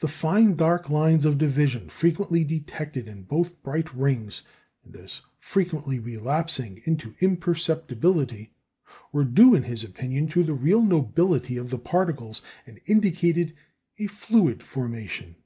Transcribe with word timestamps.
The 0.00 0.08
fine 0.08 0.54
dark 0.56 0.88
lines 0.88 1.26
of 1.26 1.36
division, 1.36 1.90
frequently 1.90 2.44
detected 2.44 3.06
in 3.06 3.24
both 3.24 3.62
bright 3.62 3.94
rings, 3.94 4.40
and 4.82 4.96
as 4.96 5.20
frequently 5.38 5.98
relapsing 5.98 6.80
into 6.86 7.14
imperceptibility, 7.20 8.54
were 9.12 9.24
due, 9.24 9.54
in 9.54 9.64
his 9.64 9.84
opinion, 9.84 10.28
to 10.28 10.42
the 10.42 10.54
real 10.54 10.80
nobility 10.80 11.58
of 11.58 11.68
their 11.68 11.78
particles, 11.78 12.40
and 12.64 12.80
indicated 12.86 13.52
a 13.98 14.06
fluid 14.06 14.62
formation. 14.62 15.36